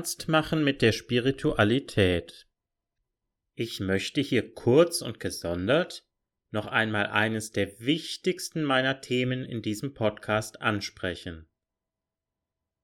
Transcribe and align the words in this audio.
Ernst 0.00 0.28
machen 0.28 0.64
mit 0.64 0.80
der 0.80 0.92
Spiritualität. 0.92 2.46
Ich 3.54 3.80
möchte 3.80 4.22
hier 4.22 4.54
kurz 4.54 5.02
und 5.02 5.20
gesondert 5.20 6.06
noch 6.50 6.64
einmal 6.64 7.08
eines 7.08 7.52
der 7.52 7.78
wichtigsten 7.80 8.64
meiner 8.64 9.02
Themen 9.02 9.44
in 9.44 9.60
diesem 9.60 9.92
Podcast 9.92 10.62
ansprechen. 10.62 11.50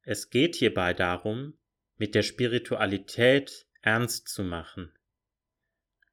Es 0.03 0.29
geht 0.29 0.57
hierbei 0.57 0.93
darum, 0.93 1.55
mit 1.97 2.15
der 2.15 2.23
Spiritualität 2.23 3.67
ernst 3.81 4.29
zu 4.29 4.45
machen. 4.45 4.93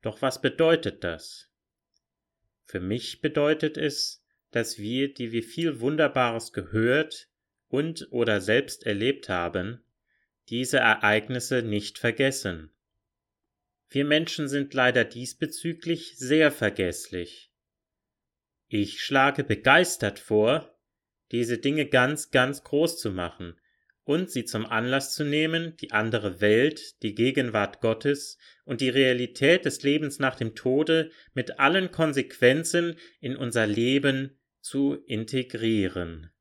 Doch 0.04 0.22
was 0.22 0.42
bedeutet 0.42 1.04
das? 1.04 1.52
Für 2.64 2.80
mich 2.80 3.20
bedeutet 3.20 3.76
es, 3.76 4.24
dass 4.52 4.78
wir, 4.78 5.14
die 5.14 5.34
wir 5.34 5.44
viel 5.44 5.82
Wunderbares 5.82 6.54
gehört 6.54 7.28
und 7.68 8.08
oder 8.12 8.40
selbst 8.40 8.86
erlebt 8.86 9.28
haben, 9.28 9.83
diese 10.50 10.78
Ereignisse 10.78 11.62
nicht 11.62 11.98
vergessen. 12.00 12.72
Wir 13.90 14.06
Menschen 14.06 14.48
sind 14.48 14.74
leider 14.74 15.06
diesbezüglich 15.06 16.18
sehr 16.18 16.52
vergesslich. 16.52 17.52
Ich 18.68 19.02
schlage 19.04 19.44
begeistert 19.44 20.20
vor, 20.20 20.76
diese 21.32 21.60
Dinge 21.60 21.86
ganz, 21.86 22.32
ganz 22.32 22.64
groß 22.64 23.00
zu 23.00 23.12
machen 23.12 23.56
und 24.04 24.32
sie 24.32 24.46
zum 24.46 24.66
Anlass 24.66 25.14
zu 25.14 25.24
nehmen, 25.24 25.78
die 25.78 25.92
andere 25.92 26.42
Welt, 26.42 27.02
die 27.04 27.16
Gegenwart 27.16 27.82
Gottes 27.82 28.38
und 28.66 28.82
die 28.82 28.90
Realität 28.90 29.66
des 29.66 29.84
Lebens 29.84 30.20
nach 30.20 30.36
dem 30.36 30.56
Tode 30.56 31.12
mit 31.34 31.60
allen 31.60 31.92
Konsequenzen 31.92 32.98
in 33.20 33.38
unser 33.38 33.68
Leben 33.68 34.40
zu 34.60 34.96
integrieren. 35.06 36.33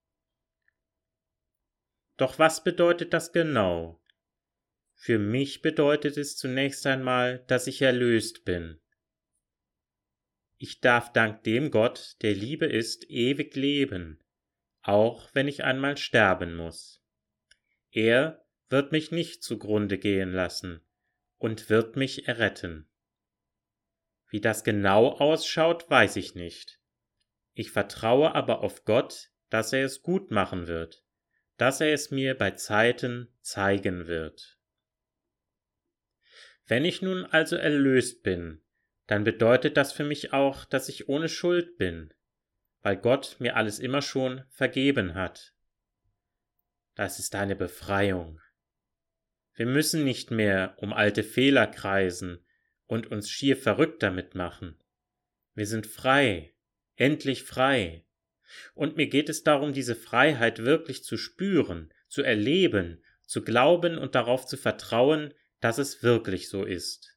Doch 2.23 2.39
was 2.39 2.63
bedeutet 2.63 3.13
das 3.13 3.33
genau? 3.33 4.01
Für 4.95 5.19
mich 5.19 5.61
bedeutet 5.61 6.17
es 6.17 6.37
zunächst 6.37 6.87
einmal, 6.87 7.43
dass 7.49 7.67
ich 7.67 7.83
erlöst 7.83 8.45
bin. 8.45 8.81
Ich 10.57 10.81
darf 10.81 11.13
dank 11.13 11.43
dem 11.43 11.73
Gott, 11.73 12.15
der 12.23 12.33
Liebe 12.33 12.67
ist, 12.67 13.11
ewig 13.11 13.57
leben, 13.57 14.23
auch 14.83 15.31
wenn 15.35 15.49
ich 15.49 15.65
einmal 15.65 15.97
sterben 15.97 16.55
muss. 16.55 17.03
Er 17.91 18.47
wird 18.69 18.93
mich 18.93 19.11
nicht 19.11 19.43
zugrunde 19.43 19.99
gehen 19.99 20.31
lassen 20.33 20.81
und 21.39 21.71
wird 21.71 21.97
mich 21.97 22.29
erretten. 22.29 22.89
Wie 24.29 24.41
das 24.41 24.63
genau 24.63 25.09
ausschaut, 25.09 25.91
weiß 25.91 26.15
ich 26.15 26.37
nicht. 26.37 26.81
Ich 27.53 27.73
vertraue 27.73 28.33
aber 28.37 28.61
auf 28.61 28.85
Gott, 28.85 29.33
dass 29.51 29.73
er 29.73 29.85
es 29.85 30.03
gut 30.03 30.31
machen 30.31 30.69
wird, 30.69 31.02
dass 31.63 31.81
er 31.81 31.93
es 31.93 32.11
mir 32.11 32.37
bei 32.37 32.51
Zeiten 32.51 33.29
zeigen 33.41 34.09
wird. 34.09 34.59
Wenn 36.67 36.85
ich 36.85 37.03
nun 37.03 37.25
also 37.25 37.55
erlöst 37.55 38.25
bin, 38.25 38.61
dann 39.07 39.23
bedeutet 39.23 39.77
das 39.77 39.93
für 39.93 40.03
mich 40.03 40.33
auch, 40.33 40.65
dass 40.65 40.89
ich 40.89 41.09
ohne 41.09 41.29
Schuld 41.29 41.79
bin, 41.79 42.13
weil 42.81 42.97
Gott 42.97 43.37
mir 43.39 43.55
alles 43.55 43.79
immer 43.79 44.03
schon 44.03 44.43
vergeben 44.51 45.15
hat. 45.15 45.55
Das 46.97 47.21
ist 47.21 47.37
eine 47.37 47.55
Befreiung. 47.55 48.41
Wir 49.55 49.67
müssen 49.67 50.03
nicht 50.03 50.33
mehr 50.33 50.75
um 50.79 50.93
alte 50.93 51.23
Fehler 51.23 51.69
kreisen 51.69 52.45
und 52.87 53.07
uns 53.07 53.31
schier 53.31 53.57
verrückt 53.57 54.03
damit 54.03 54.35
machen. 54.35 54.83
Wir 55.55 55.69
sind 55.69 55.87
frei, 55.87 56.57
endlich 56.97 57.45
frei. 57.45 58.05
Und 58.75 58.97
mir 58.97 59.09
geht 59.09 59.29
es 59.29 59.43
darum, 59.43 59.73
diese 59.73 59.97
Freiheit 59.97 60.65
wirklich 60.65 61.05
zu 61.05 61.17
spüren, 61.17 61.93
zu 62.09 62.23
erleben, 62.23 63.03
zu 63.27 63.43
glauben 63.43 63.99
und 63.99 64.15
darauf 64.15 64.47
zu 64.47 64.57
vertrauen, 64.57 65.33
dass 65.61 65.79
es 65.79 66.03
wirklich 66.03 66.49
so 66.49 66.65
ist. 66.65 67.17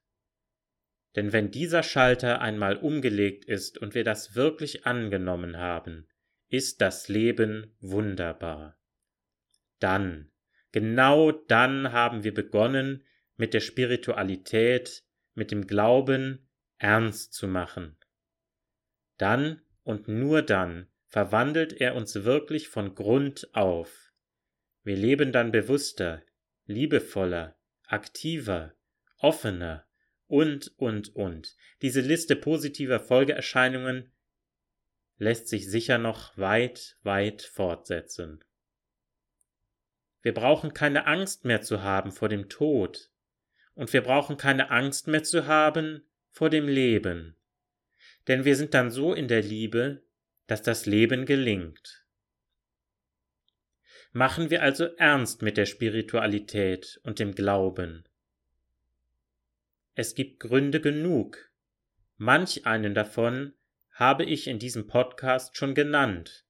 Denn 1.16 1.32
wenn 1.34 1.52
dieser 1.52 1.84
Schalter 1.84 2.42
einmal 2.42 2.78
umgelegt 2.78 3.46
ist 3.46 3.78
und 3.78 3.96
wir 3.96 4.04
das 4.04 4.36
wirklich 4.36 4.86
angenommen 4.86 5.58
haben, 5.58 6.08
ist 6.50 6.82
das 6.82 7.08
Leben 7.08 7.76
wunderbar. 7.80 8.78
Dann, 9.80 10.32
genau 10.72 11.32
dann 11.32 11.92
haben 11.92 12.24
wir 12.24 12.34
begonnen, 12.34 13.04
mit 13.38 13.54
der 13.54 13.60
Spiritualität, 13.60 15.04
mit 15.34 15.52
dem 15.52 15.68
Glauben 15.68 16.48
ernst 16.78 17.34
zu 17.34 17.48
machen. 17.48 17.98
Dann 19.18 19.62
und 19.84 20.08
nur 20.08 20.42
dann 20.42 20.88
verwandelt 21.16 21.80
er 21.80 21.96
uns 21.96 22.26
wirklich 22.26 22.68
von 22.68 22.94
Grund 22.94 23.48
auf. 23.56 24.12
Wir 24.84 24.98
leben 24.98 25.32
dann 25.32 25.54
bewusster, 25.54 26.22
liebevoller, 26.66 27.58
aktiver, 27.88 28.76
offener 29.20 29.88
und, 30.28 30.74
und, 30.76 31.16
und. 31.16 31.56
Diese 31.82 32.02
Liste 32.02 32.36
positiver 32.36 33.00
Folgeerscheinungen 33.00 34.12
lässt 35.16 35.48
sich 35.48 35.72
sicher 35.72 36.00
noch 36.00 36.38
weit, 36.38 36.98
weit 37.04 37.44
fortsetzen. 37.44 38.44
Wir 40.22 40.34
brauchen 40.34 40.74
keine 40.74 41.08
Angst 41.08 41.46
mehr 41.46 41.62
zu 41.62 41.82
haben 41.82 42.12
vor 42.12 42.28
dem 42.28 42.50
Tod, 42.50 43.10
und 43.74 43.94
wir 43.94 44.02
brauchen 44.02 44.36
keine 44.36 44.70
Angst 44.70 45.08
mehr 45.08 45.24
zu 45.24 45.48
haben 45.48 46.06
vor 46.32 46.50
dem 46.50 46.68
Leben, 46.68 47.38
denn 48.28 48.44
wir 48.44 48.58
sind 48.58 48.74
dann 48.74 48.92
so 48.92 49.14
in 49.14 49.30
der 49.30 49.42
Liebe, 49.42 50.06
dass 50.48 50.62
das 50.62 50.86
Leben 50.86 51.26
gelingt. 51.26 52.06
Machen 54.12 54.50
wir 54.50 54.64
also 54.64 54.86
ernst 54.98 55.42
mit 55.42 55.58
der 55.58 55.66
Spiritualität 55.66 57.00
und 57.04 57.20
dem 57.20 57.36
Glauben. 57.36 58.08
Es 59.94 60.16
gibt 60.16 60.40
Gründe 60.40 60.80
genug. 60.80 61.52
Manch 62.18 62.66
einen 62.66 62.94
davon 62.94 63.54
habe 63.92 64.26
ich 64.26 64.48
in 64.48 64.60
diesem 64.60 64.88
Podcast 64.88 65.58
schon 65.58 65.74
genannt. 65.74 66.46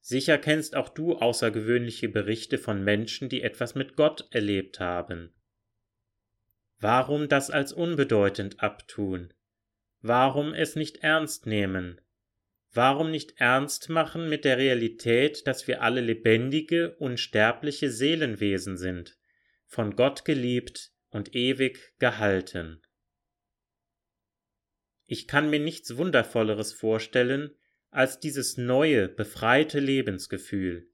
Sicher 0.00 0.38
kennst 0.38 0.74
auch 0.74 0.88
du 0.88 1.16
außergewöhnliche 1.16 2.08
Berichte 2.08 2.56
von 2.56 2.82
Menschen, 2.82 3.28
die 3.28 3.42
etwas 3.42 3.74
mit 3.74 3.94
Gott 3.96 4.26
erlebt 4.30 4.80
haben. 4.80 5.34
Warum 6.80 7.28
das 7.28 7.50
als 7.50 7.72
unbedeutend 7.72 8.62
abtun? 8.62 9.34
Warum 10.00 10.54
es 10.54 10.76
nicht 10.76 10.98
ernst 10.98 11.46
nehmen? 11.46 12.00
Warum 12.72 13.10
nicht 13.10 13.40
ernst 13.40 13.88
machen 13.88 14.28
mit 14.28 14.44
der 14.44 14.58
Realität, 14.58 15.46
dass 15.46 15.66
wir 15.66 15.82
alle 15.82 16.00
lebendige, 16.00 16.94
unsterbliche 16.96 17.90
Seelenwesen 17.90 18.76
sind, 18.76 19.18
von 19.64 19.96
Gott 19.96 20.24
geliebt 20.24 20.92
und 21.08 21.34
ewig 21.34 21.94
gehalten? 21.98 22.82
Ich 25.06 25.26
kann 25.26 25.48
mir 25.48 25.60
nichts 25.60 25.96
Wundervolleres 25.96 26.74
vorstellen 26.74 27.56
als 27.90 28.20
dieses 28.20 28.58
neue, 28.58 29.08
befreite 29.08 29.80
Lebensgefühl. 29.80 30.90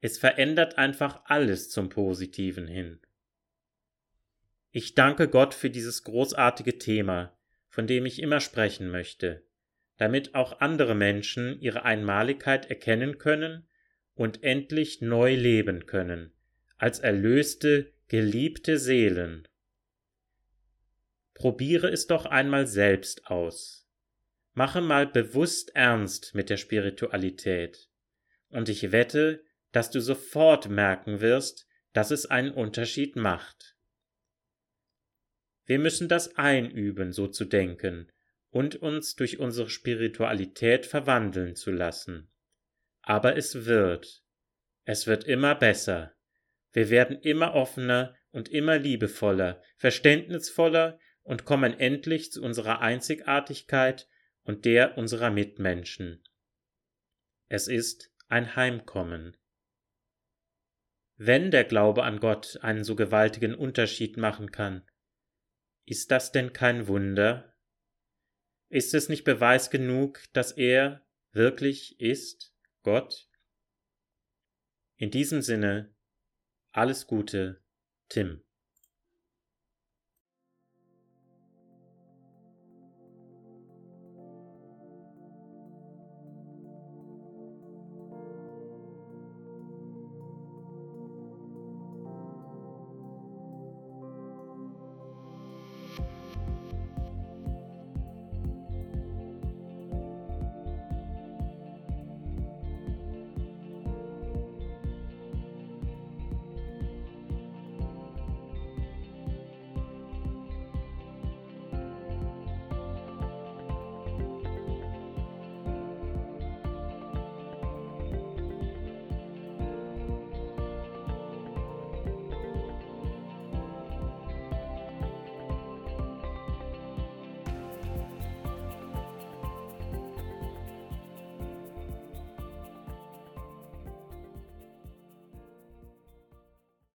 Es 0.00 0.18
verändert 0.18 0.76
einfach 0.76 1.22
alles 1.26 1.70
zum 1.70 1.88
Positiven 1.88 2.66
hin. 2.66 3.00
Ich 4.72 4.94
danke 4.94 5.28
Gott 5.28 5.54
für 5.54 5.70
dieses 5.70 6.02
großartige 6.02 6.78
Thema, 6.78 7.38
von 7.68 7.86
dem 7.86 8.06
ich 8.06 8.20
immer 8.20 8.40
sprechen 8.40 8.90
möchte 8.90 9.46
damit 9.98 10.34
auch 10.34 10.60
andere 10.60 10.94
Menschen 10.94 11.60
ihre 11.60 11.84
Einmaligkeit 11.84 12.66
erkennen 12.66 13.18
können 13.18 13.66
und 14.14 14.42
endlich 14.42 15.00
neu 15.00 15.34
leben 15.34 15.86
können, 15.86 16.32
als 16.76 16.98
erlöste, 16.98 17.92
geliebte 18.08 18.78
Seelen. 18.78 19.48
Probiere 21.34 21.90
es 21.90 22.06
doch 22.06 22.24
einmal 22.24 22.66
selbst 22.66 23.26
aus. 23.26 23.86
Mache 24.54 24.80
mal 24.80 25.06
bewusst 25.06 25.74
ernst 25.74 26.34
mit 26.34 26.48
der 26.48 26.56
Spiritualität, 26.56 27.90
und 28.48 28.68
ich 28.70 28.90
wette, 28.90 29.44
dass 29.72 29.90
du 29.90 30.00
sofort 30.00 30.70
merken 30.70 31.20
wirst, 31.20 31.66
dass 31.92 32.10
es 32.10 32.26
einen 32.26 32.52
Unterschied 32.52 33.16
macht. 33.16 33.76
Wir 35.66 35.78
müssen 35.78 36.08
das 36.08 36.36
einüben, 36.36 37.12
so 37.12 37.26
zu 37.26 37.44
denken, 37.44 38.10
und 38.56 38.76
uns 38.76 39.16
durch 39.16 39.38
unsere 39.38 39.68
Spiritualität 39.68 40.86
verwandeln 40.86 41.56
zu 41.56 41.70
lassen. 41.70 42.32
Aber 43.02 43.36
es 43.36 43.66
wird. 43.66 44.24
Es 44.84 45.06
wird 45.06 45.24
immer 45.24 45.54
besser. 45.54 46.14
Wir 46.72 46.88
werden 46.88 47.20
immer 47.20 47.52
offener 47.52 48.16
und 48.30 48.48
immer 48.48 48.78
liebevoller, 48.78 49.62
verständnisvoller 49.76 50.98
und 51.22 51.44
kommen 51.44 51.78
endlich 51.78 52.32
zu 52.32 52.42
unserer 52.42 52.80
Einzigartigkeit 52.80 54.08
und 54.42 54.64
der 54.64 54.96
unserer 54.96 55.30
Mitmenschen. 55.30 56.24
Es 57.48 57.68
ist 57.68 58.10
ein 58.28 58.56
Heimkommen. 58.56 59.36
Wenn 61.16 61.50
der 61.50 61.64
Glaube 61.64 62.04
an 62.04 62.20
Gott 62.20 62.58
einen 62.62 62.84
so 62.84 62.96
gewaltigen 62.96 63.54
Unterschied 63.54 64.16
machen 64.16 64.50
kann, 64.50 64.88
ist 65.84 66.10
das 66.10 66.32
denn 66.32 66.54
kein 66.54 66.88
Wunder? 66.88 67.52
Ist 68.68 68.94
es 68.94 69.08
nicht 69.08 69.24
Beweis 69.24 69.70
genug, 69.70 70.24
dass 70.32 70.52
er 70.52 71.06
wirklich 71.32 72.00
ist, 72.00 72.54
Gott? 72.82 73.28
In 74.96 75.10
diesem 75.10 75.42
Sinne, 75.42 75.94
alles 76.72 77.06
Gute, 77.06 77.62
Tim. 78.08 78.45